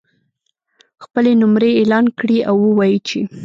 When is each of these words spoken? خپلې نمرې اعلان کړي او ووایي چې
خپلې 1.03 1.31
نمرې 1.41 1.71
اعلان 1.81 2.05
کړي 2.19 2.37
او 2.49 2.55
ووایي 2.65 2.99
چې 3.07 3.19